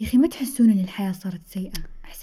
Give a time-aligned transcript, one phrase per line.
[0.00, 1.72] يا أخي ما تحسون إن الحياة صارت سيئة؟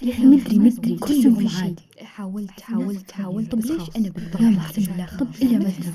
[0.02, 1.82] يا أخي مدري مدري كلهم عادي.
[2.00, 3.52] حاولت حاولت حاولت.
[3.52, 5.16] طب ليش؟ أنا بالضبط يا محسن الله.
[5.18, 5.28] طب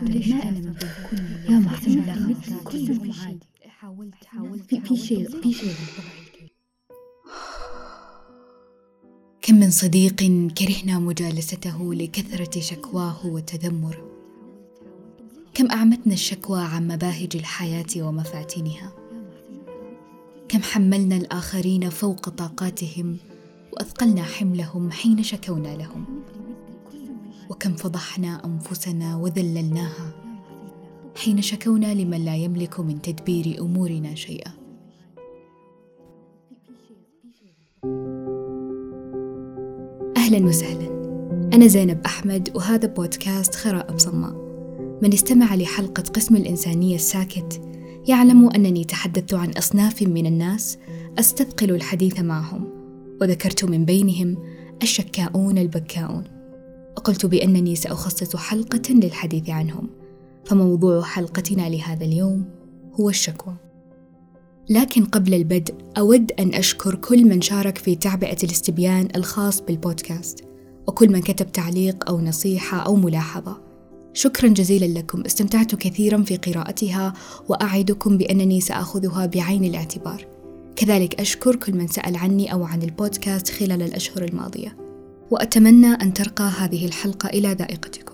[0.10, 0.74] ليش؟ ما أنا أنا من
[1.10, 2.38] كل يا محسن الله.
[2.64, 3.40] كلهم عادي.
[3.68, 5.74] حاولت حاولت في في شيء في شيء.
[9.42, 10.16] كم من صديق
[10.58, 14.10] كرهنا مجالسته لكثرة شكواه وتذمره.
[15.54, 19.03] كم أعمتنا الشكوى عن مباهج الحياة ومفاتنها
[20.50, 23.18] كم حملنا الآخرين فوق طاقاتهم
[23.74, 26.06] وأثقلنا حملهم حين شكونا لهم.
[27.50, 30.14] وكم فضحنا أنفسنا وذللناها
[31.16, 34.52] حين شكونا لمن لا يملك من تدبير أمورنا شيئا.
[40.18, 41.04] أهلا وسهلا.
[41.54, 44.34] أنا زينب أحمد وهذا بودكاست خرائب صماء
[45.02, 47.62] من استمع لحلقة قسم الإنسانية الساكت
[48.08, 50.78] يعلم أنني تحدثت عن أصناف من الناس
[51.20, 52.70] أستثقل الحديث معهم
[53.22, 54.38] وذكرت من بينهم
[54.84, 56.24] الشكاؤون البكاؤون.
[56.98, 59.90] وقلت بأنني سأخصص حلقة للحديث عنهم
[60.46, 62.46] فموضوع حلقتنا لهذا اليوم
[63.00, 63.56] هو الشكوى.
[64.70, 70.46] لكن قبل البدء أود أن أشكر كل من شارك في تعبئة الاستبيان الخاص بالبودكاست
[70.88, 73.73] وكل من كتب تعليق أو نصيحة أو ملاحظة.
[74.14, 75.22] شكرا جزيلا لكم.
[75.22, 77.14] استمتعت كثيرا في قراءتها
[77.50, 80.26] وأعدكم بأنني سأخذها بعين الاعتبار.
[80.76, 84.78] كذلك أشكر كل من سأل عني أو عن البودكاست خلال الأشهر الماضية.
[85.32, 88.13] وأتمنى أن ترقى هذه الحلقة إلى ذائقتكم.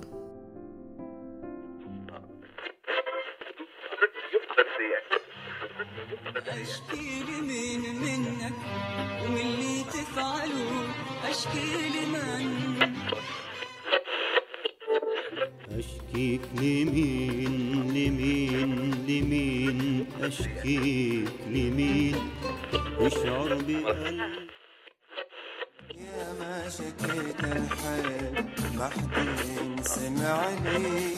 [25.96, 31.14] يا ما شكيت الحب حد سمع لي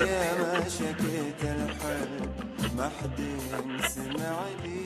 [0.00, 3.20] يا ما شكيت الحب حد
[3.88, 4.84] سمع لي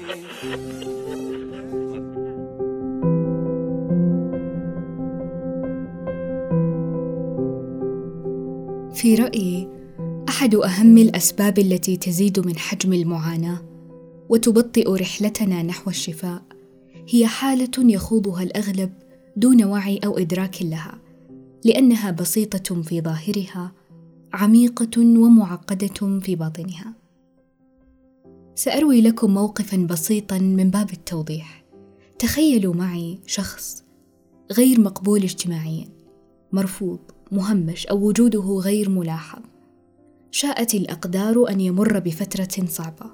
[8.94, 9.68] في رأيي
[10.28, 13.60] أحد أهم الأسباب التي تزيد من حجم المعاناة
[14.28, 16.42] وتبطئ رحلتنا نحو الشفاء
[17.08, 18.92] هي حالة يخوضها الأغلب
[19.36, 20.98] دون وعي أو إدراك لها
[21.64, 23.72] لأنها بسيطة في ظاهرها
[24.32, 26.94] عميقة ومعقدة في باطنها.
[28.54, 31.64] سأروي لكم موقفا بسيطا من باب التوضيح.
[32.18, 33.84] تخيلوا معي شخص
[34.52, 35.88] غير مقبول اجتماعيا
[36.52, 36.98] مرفوض
[37.32, 39.42] مهمش أو وجوده غير ملاحظ.
[40.30, 43.10] شاءت الأقدار أن يمر بفترة صعبة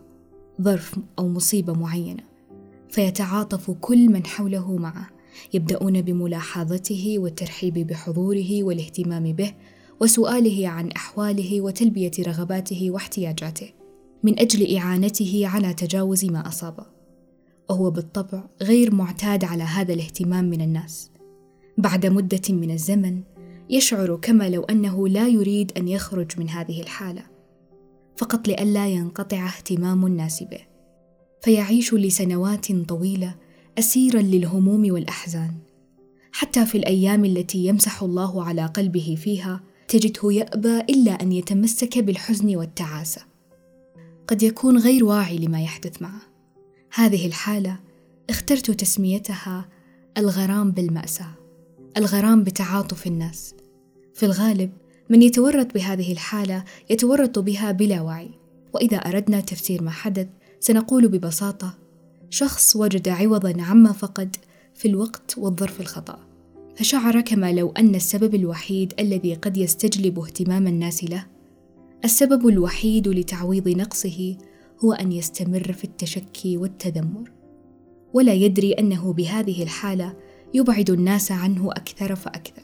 [0.62, 2.33] ظرف أو مصيبة معينة.
[2.94, 5.08] فيتعاطف كل من حوله معه
[5.54, 9.52] يبدأون بملاحظته والترحيب بحضوره والاهتمام به
[10.00, 13.68] وسؤاله عن أحواله وتلبية رغباته واحتياجاته
[14.22, 16.86] من أجل إعانته على تجاوز ما اصابه
[17.70, 21.10] وهو بالطبع غير معتاد على هذا الاهتمام من الناس.
[21.78, 23.22] بعد مدة من الزمن
[23.70, 27.22] يشعر كما لو أنه لا يريد أن يخرج من هذه الحالة
[28.16, 30.73] فقط لئلا ينقطع اهتمام الناس به.
[31.44, 33.34] فيعيش لسنوات طويلة
[33.78, 35.54] اسيرا للهموم والأحزان.
[36.32, 42.56] حتى في الأيام التي يمسح الله على قلبه فيها تجده يأبى إلا أن يتمسك بالحزن
[42.56, 43.22] والتعاسة.
[44.28, 46.22] قد يكون غير واعي لما يحدث معه.
[46.94, 47.80] هذه الحالة
[48.30, 49.68] اخترت تسميتها
[50.18, 51.34] الغرام بالمأساة
[51.96, 53.54] الغرام بتعاطف الناس.
[54.14, 54.70] في الغالب
[55.10, 58.30] من يتورط بهذه الحالة يتورط بها بلا وعي.
[58.74, 60.26] وإذا أردنا تفسير ما حدث
[60.60, 61.74] سنقول ببساطة
[62.30, 64.36] شخص وجد عوضا عما فقد
[64.74, 66.18] في الوقت والظرف الخطأ.
[66.76, 71.26] فشعر كما لو أن السبب الوحيد الذي قد يستجلب اهتمام الناس له
[72.04, 74.36] السبب الوحيد لتعويض نقصه
[74.84, 77.30] هو أن يستمر في التشكي والتذمر.
[78.12, 80.16] ولا يدري أنه بهذه الحالة
[80.54, 82.63] يبعد الناس عنه أكثر فأكثر.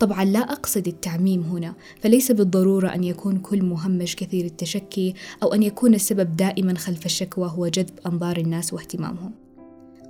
[0.00, 5.62] طبعا لا أقصد التعميم هنا فليس بالضرورة أن يكون كل مهمش كثير التشكي أو أن
[5.62, 9.32] يكون السبب دائما خلف الشكوى هو جذب أنظار الناس واهتمامهم.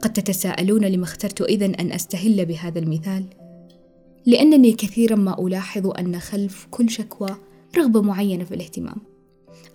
[0.02, 3.24] قد تتساءلون لما اخترت إذن أن أستهل بهذا المثال؟
[4.26, 7.36] لأنني كثيرا ما ألاحظ أن خلف كل شكوى
[7.76, 8.96] رغبة معينة في الاهتمام.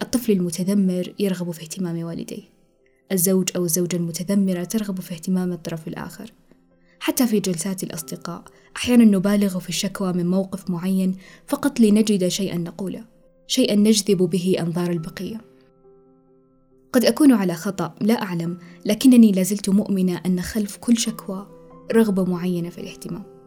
[0.02, 2.44] الطفل المتذمر يرغب في اهتمام والديه.
[3.12, 6.34] الزوج أو الزوجة المتذمرة ترغب في اهتمام الطرف الآخر.
[7.00, 8.44] حتى في جلسات الأصدقاء.
[8.78, 11.16] أحيانا نبالغ في الشكوى من موقف معين
[11.48, 13.06] فقط لنجد شيئا نقوله
[13.48, 15.42] شيئا نجذب به أنظار البقية.
[16.94, 21.48] قد أكون على خطأ لا أعلم لكنني لازلت مؤمنة أن خلف كل شكوى
[21.94, 23.39] رغبة معينة في الاهتمام.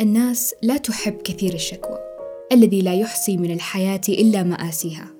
[0.00, 1.98] الناس لا تحب كثير الشكوى
[2.52, 5.14] الذي لا يحصي من الحياة إلا مآسيها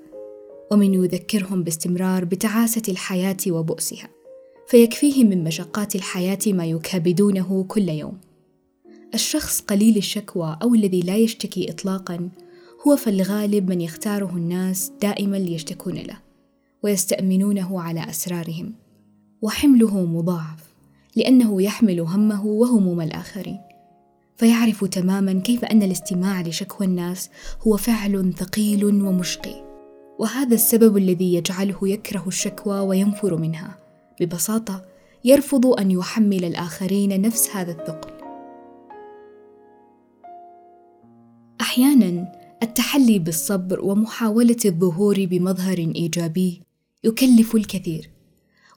[0.71, 4.09] ومن يذكرهم باستمرار بتعاسة الحياة وبؤسها
[4.69, 8.19] فيكفيهم من مشقات الحياة ما يكابدونه كل يوم.
[9.15, 12.29] الشخص قليل الشكوى أو الذي لا يشتكي إطلاقا
[12.87, 16.19] هو في الغالب من يختاره الناس دائما ليشتكون له
[16.83, 18.75] ويستأمنونه على أسرارهم
[19.43, 20.65] وحمله مضاعف
[21.17, 23.68] لأنه يحمل همه وهموم الآخرين.
[24.39, 27.31] فيعرف تماما كيف أن الاستماع لشكوى الناس
[27.67, 29.65] هو فعل ثقيل ومشقي.
[30.19, 33.79] وهذا السبب الذي يجعله يكره الشكوى وينفر منها.
[34.21, 34.85] ببساطة
[35.25, 38.11] يرفض أن يحمل الآخرين نفس هذا الثقل.
[41.61, 42.33] أحيانا
[42.63, 46.63] التحلي بالصبر ومحاولة الظهور بمظهر إيجابي
[47.05, 48.11] يكلف الكثير.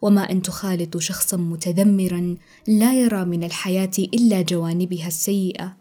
[0.02, 2.36] وما أن تخالط شخصا متذمرا
[2.68, 5.78] لا يرى من الحياة إلا جوانبها السيئة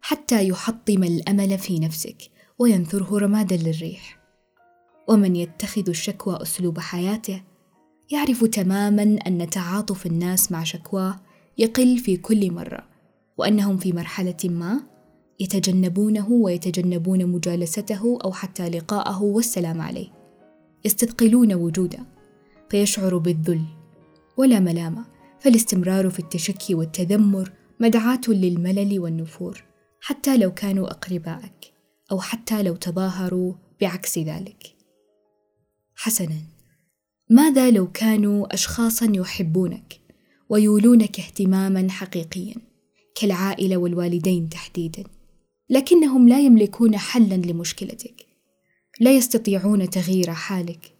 [0.00, 2.16] حتى يحطم الأمل في نفسك
[2.58, 4.20] وينثره رمادا للريح.
[5.08, 7.42] ومن يتخذ الشكوى أسلوب حياته
[8.10, 11.20] يعرف تماما أن تعاطف الناس مع شكواه
[11.58, 12.86] يقل في كل مرة
[13.38, 14.80] وأنهم في مرحلة ما
[15.40, 20.08] يتجنبونه ويتجنبون مجالسته أو حتى لقاءه والسلام عليه.
[20.84, 22.19] يستثقلون وجوده
[22.70, 23.64] فيشعر بالذل
[24.36, 25.04] ولا ملامة
[25.40, 29.64] فالاستمرار في التشكي والتذمر مدعاة للملل والنفور
[30.00, 31.72] حتى لو كانوا اقربائك
[32.12, 34.76] أو حتى لو تظاهروا بعكس ذلك.
[35.94, 36.36] حسنا.
[37.30, 40.00] ماذا لو كانوا اشخاصا يحبونك
[40.48, 42.54] ويولونك اهتماما حقيقيا
[43.14, 45.04] كالعائلة والوالدين تحديدا
[45.70, 48.26] لكنهم لا يملكون حلا لمشكلتك
[49.00, 50.99] لا يستطيعون تغيير حالك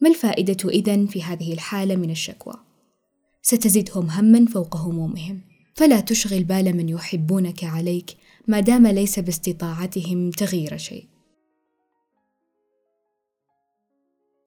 [0.00, 2.54] ما الفائدة إذن في هذه الحالة من الشكوى؟
[3.42, 5.40] ستزدهم هما فوق همومهم،
[5.74, 8.16] فلا تشغل بال من يحبونك عليك
[8.48, 11.08] ما دام ليس باستطاعتهم تغيير شيء.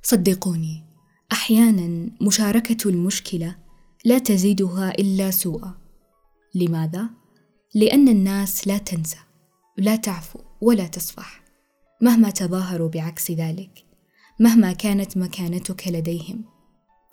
[0.04, 0.84] صدقوني،
[1.32, 3.56] أحيانا مشاركة المشكلة
[4.06, 5.78] لا تزيدها إلا سوءا.
[6.56, 7.10] لماذا؟
[7.76, 9.18] لأن الناس لا تنسى،
[9.78, 11.44] لا تعفو ولا تصفح،
[12.02, 13.93] مهما تظاهروا بعكس ذلك.
[14.40, 16.44] مهما كانت مكانتك لديهم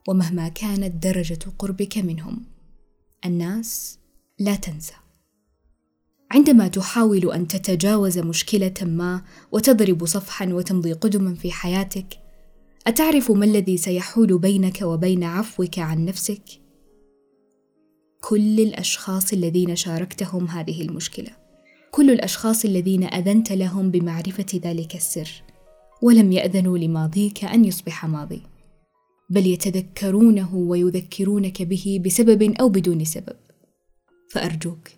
[0.09, 2.45] ومهما كانت درجة قربك منهم
[3.25, 3.99] الناس
[4.39, 4.95] لا تنسى.
[6.31, 9.23] عندما تحاول أن تتجاوز مشكلة ما
[9.53, 12.19] وتضرب صفحا وتمضي قدما في حياتك
[12.87, 16.43] أتعرف ما الذي سيحول بينك وبين عفوك عن نفسك؟
[18.21, 21.31] كل الأشخاص الذين شاركتهم هذه المشكلة
[21.91, 25.43] كل الأشخاص الذين أذنت لهم بمعرفة ذلك السر.
[26.03, 28.43] ولم يأذنوا لماضيك أن يصبح ماضي
[29.31, 33.37] بل يتذكرونه ويذكرونك به بسبب أو بدون سبب.
[34.31, 34.89] فأرجوك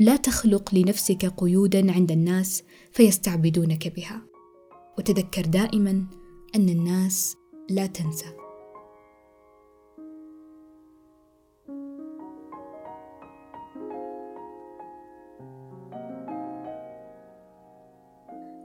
[0.00, 2.62] لا تخلق لنفسك قيودا عند الناس
[2.92, 4.22] فيستعبدونك بها.
[4.98, 6.04] وتذكر دائما
[6.56, 7.36] أن الناس
[7.70, 8.26] لا تنسى.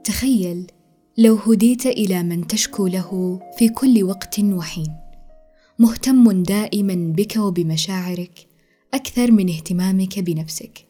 [0.03, 0.71] تخيل
[1.19, 4.95] لو هديت إلى من تشكو له في كل وقت وحين.
[5.79, 8.47] مهتم دائما بك وبمشاعرك
[8.93, 10.85] أكثر من اهتمامك بنفسك.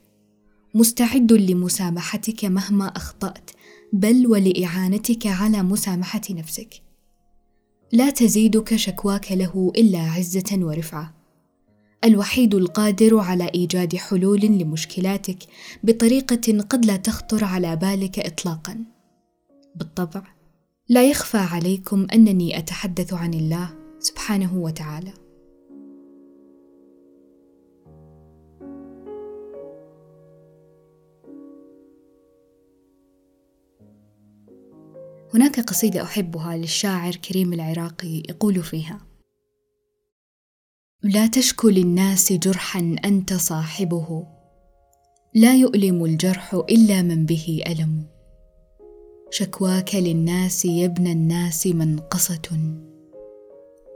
[0.73, 3.51] مستعد لمسامحتك مهما أخطأت
[3.93, 6.81] بل ولإعانتك على مسامحة نفسك.
[7.91, 11.13] لا تزيدك شكواك له إلا عزة ورفعة.
[12.03, 15.37] الوحيد القادر على إيجاد حلول لمشكلاتك
[15.83, 18.96] بطريقة قد لا تخطر على بالك اطلاقا.
[19.77, 20.23] بالطبع.
[20.89, 23.69] لا يخفى عليكم أنني أتحدث عن الله
[23.99, 25.13] سبحانه وتعالى.
[35.33, 39.01] هناك قصيدة أحبها للشاعر كريم العراقي يقول فيها
[41.03, 44.27] لا تشكو للناس جرحا أنت صاحبه
[45.35, 48.16] لا يؤلم الجرح إلا من به ألم.
[49.31, 52.77] شكواك للناس يا ابن الناس منقصة.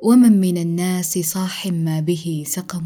[0.04, 2.84] ومن من الناس صاح ما به سقم.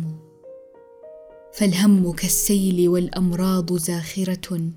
[1.54, 4.72] فالهم كالسيل والأمراض زاخرة.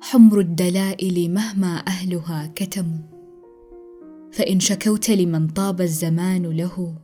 [0.00, 2.98] حمر الدلائل مهما أهلها كتموا
[4.32, 6.94] فإن شكوت لمن طاب الزمان له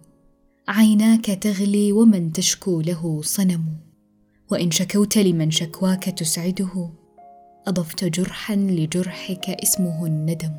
[0.68, 3.64] عيناك تغلي ومن تشكو له صنم.
[4.50, 6.90] وإن شكوت لمن شكواك تسعده
[7.68, 10.52] أضفت جرحا لجرحك اسمه الندم.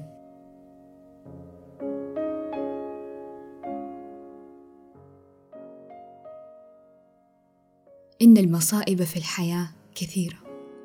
[8.22, 10.38] إن المصائب في الحياة كثيرة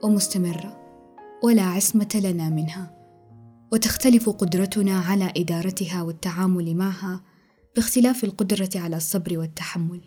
[0.02, 0.80] ومستمرة
[1.42, 2.94] ولا عصمة لنا منها.
[3.72, 7.20] وتختلف قدرتنا على إدارتها والتعامل معها
[7.76, 10.00] باختلاف القدرة على الصبر والتحمل.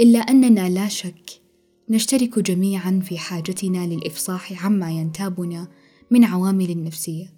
[0.00, 1.45] إلا أننا لا شك
[1.90, 5.68] نشترك جميعا في حاجتنا للإفصاح عما ينتابنا
[6.10, 7.32] من عوامل نفسية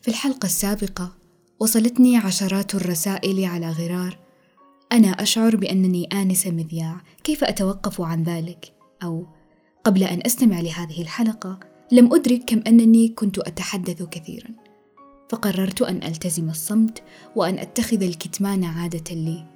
[0.00, 1.12] في الحلقة السابقة
[1.60, 4.18] وصلتني عشرات الرسائل على غرار
[4.92, 8.72] أنا أشعر بأنني آنسة مذياع كيف أتوقف عن ذلك؟
[9.02, 9.26] أو
[9.84, 11.60] قبل أن أستمع لهذه الحلقة
[11.92, 14.50] لم أدرك كم أنني كنت أتحدث كثيرا
[15.28, 17.02] فقررت أن ألتزم الصمت
[17.36, 19.51] وأن أتخذ الكتمان عادة لي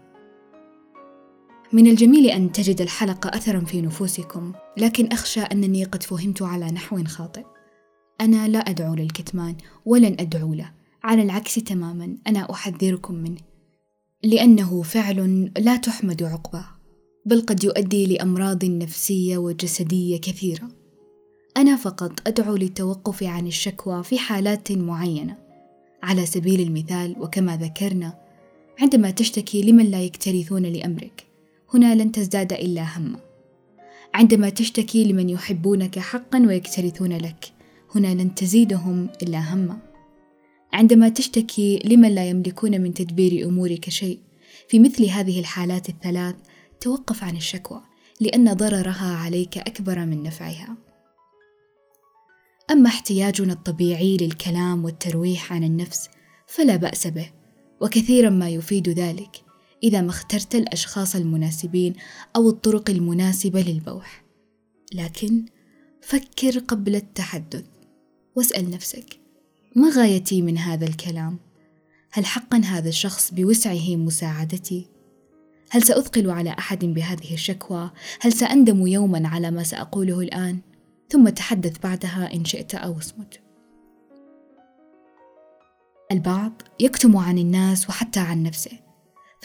[1.73, 7.05] من الجميل أن تجد الحلقة أثرا في نفوسكم لكن أخشى أنني قد فهمت على نحو
[7.05, 7.45] خاطئ.
[8.21, 10.73] أنا لا أدعو للكتمان ولن أدعو له.
[11.03, 13.41] على العكس تماما أنا أحذركم منه.
[14.23, 16.69] لأنه فعل لا تحمد عقباه
[17.27, 20.69] بل قد يؤدي لأمراض نفسية وجسدية كثيرة.
[21.57, 25.39] أنا فقط أدعو للتوقف عن الشكوى في حالات معينة.
[26.03, 28.19] على سبيل المثال وكما ذكرنا
[28.81, 31.26] عندما تشتكي لمن لا يكترثون لأمرك.
[31.75, 33.21] هنا لن تزداد إلا هما
[34.15, 37.53] عندما تشتكي لمن يحبونك حقا ويكترثون لك
[37.95, 39.79] هنا لن تزيدهم إلا هما
[40.73, 44.21] عندما تشتكي لمن لا يملكون من تدبير أمورك شيء
[44.69, 46.35] في مثل هذه الحالات الثلاث
[46.81, 47.83] توقف عن الشكوى
[48.21, 50.77] لأن ضررها عليك أكبر من نفعها.
[52.71, 56.09] أما احتياجنا الطبيعي للكلام والترويح عن النفس
[56.47, 57.31] فلا بأس به
[57.81, 59.46] وكثيرا ما يفيد ذلك.
[59.83, 61.95] إذا ما اخترت الأشخاص المناسبين
[62.37, 64.25] أو الطرق المناسبة للبوح
[64.95, 65.45] لكن
[66.03, 67.65] فكر قبل التحدث
[68.37, 69.21] واسأل نفسك
[69.77, 71.39] ما غايتي من هذا الكلام؟
[72.13, 74.87] هل حقا هذا الشخص بوسعه مساعدتي؟
[75.71, 77.91] هل سأثقل على أحد بهذه الشكوى؟
[78.21, 80.61] هل سأندم يوما على ما سأقوله الآن؟
[81.09, 83.41] ثم تحدث بعدها إن شئت أو أصمت.
[86.13, 88.79] البعض يكتم عن الناس وحتى عن نفسه،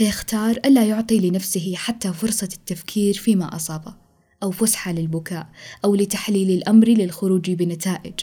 [0.01, 3.95] فيختار ألا يعطي لنفسه حتى فرصة التفكير فيما أصابه،
[4.43, 5.49] أو فسحة للبكاء،
[5.85, 8.13] أو لتحليل الأمر للخروج بنتائج،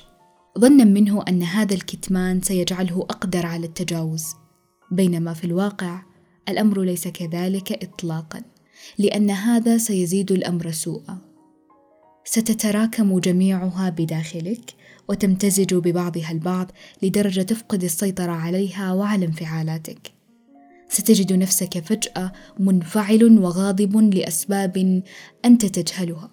[0.58, 4.24] ظنا منه أن هذا الكتمان سيجعله أقدر على التجاوز،
[4.90, 6.02] بينما في الواقع
[6.48, 8.42] الأمر ليس كذلك إطلاقا،
[8.98, 11.18] لأن هذا سيزيد الأمر سوءا.
[12.24, 14.74] ستتراكم جميعها بداخلك
[15.08, 16.70] وتمتزج ببعضها البعض
[17.02, 20.17] لدرجة تفقد السيطرة عليها وعلى انفعالاتك.
[20.88, 25.02] ستجد نفسك فجأة منفعل وغاضب لأسباب
[25.44, 26.30] أنت تجهلها.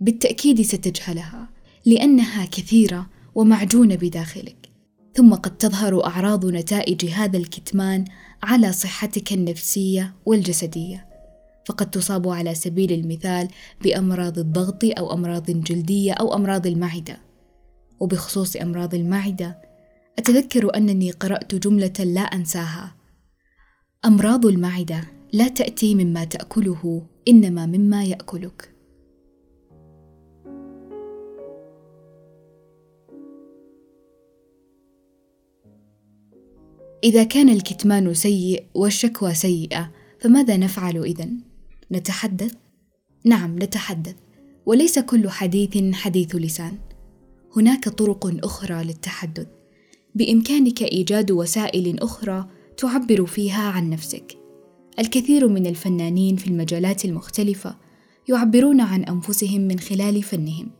[0.00, 1.48] بالتأكيد ستجهلها
[1.86, 4.70] لأنها كثيرة ومعجونة بداخلك.
[5.14, 8.04] ثم قد تظهر أعراض نتائج هذا الكتمان
[8.42, 11.06] على صحتك النفسية والجسدية.
[11.66, 13.48] فقد تصاب على سبيل المثال
[13.82, 17.20] بأمراض الضغط أو أمراض جلدية أو أمراض المعدة.
[18.00, 19.58] وبخصوص أمراض المعدة،
[20.18, 22.94] أتذكر أنني قرأت جملة لا أنساها:
[24.04, 25.00] أمراض المعدة
[25.32, 28.74] لا تأتي مما تأكله، إنما مما يأكلك.
[37.04, 41.40] إذا كان الكتمان سيء والشكوى سيئة، فماذا نفعل إذن؟
[41.92, 42.54] نتحدث؟
[43.24, 44.16] نعم نتحدث،
[44.66, 46.78] وليس كل حديث حديث لسان.
[47.56, 49.46] هناك طرق أخرى للتحدث،
[50.14, 52.48] بإمكانك إيجاد وسائل أخرى
[52.80, 54.38] تعبر فيها عن نفسك.
[54.98, 57.76] الكثير من الفنانين في المجالات المختلفة
[58.28, 60.70] يعبرون عن أنفسهم من خلال فنهم،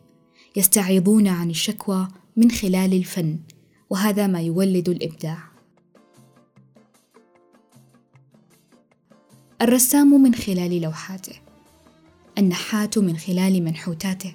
[0.56, 3.38] يستعيضون عن الشكوى من خلال الفن،
[3.90, 5.38] وهذا ما يولد الإبداع.
[9.62, 11.36] الرسام من خلال لوحاته
[12.38, 14.34] النحات من خلال منحوتاته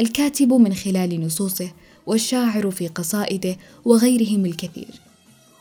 [0.00, 1.72] الكاتب من خلال نصوصه
[2.06, 5.11] والشاعر في قصائده وغيرهم الكثير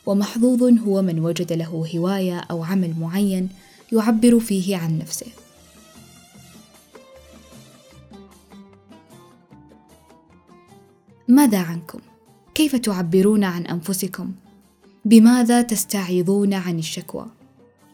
[0.06, 3.50] ومحظوظ هو من وجد له هواية أو عمل معين
[3.92, 5.28] يعبر فيه عن نفسه.
[11.28, 12.00] ماذا عنكم؟
[12.56, 14.32] كيف تعبرون عن أنفسكم؟
[15.06, 17.26] بماذا تستعيضون عن الشكوى؟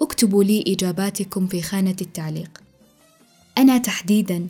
[0.02, 2.62] اكتبوا لي إجاباتكم في خانة التعليق.
[3.58, 4.48] أنا تحديداً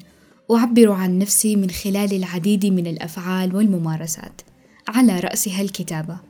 [0.52, 4.42] أعبر عن نفسي من خلال العديد من الأفعال والممارسات
[4.88, 6.27] على رأسها الكتابة.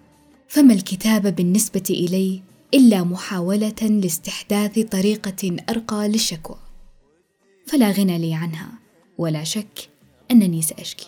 [0.48, 2.42] فما الكتابة بالنسبة إلي
[2.74, 6.58] إلا محاولة لاستحداث طريقة أرقى للشكوى.
[7.68, 8.70] فلا غنى لي عنها
[9.18, 9.90] ولا شك
[10.32, 11.08] أنني سأشكي.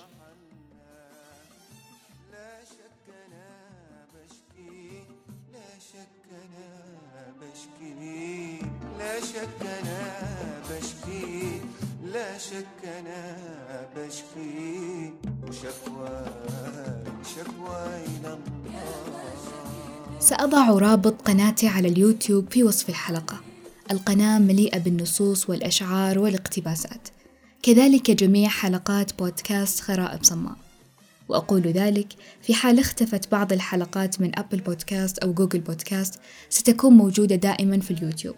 [8.98, 11.62] لا شك أنا بشكي
[12.14, 13.38] لا شك أنا
[13.96, 15.14] بشكي
[15.50, 16.49] لا
[20.30, 23.42] سأضع رابط قناتي على اليوتيوب في وصف الحلقة.
[23.92, 27.08] القناة مليئة بالنصوص والأشعار والاقتباسات.
[27.64, 30.56] كذلك جميع حلقات بودكاست خرائب صماء
[31.30, 32.08] وأقول ذلك
[32.42, 36.20] في حال اختفت بعض الحلقات من أبل بودكاست أو جوجل بودكاست
[36.50, 38.36] ستكون موجودة دائما في اليوتيوب.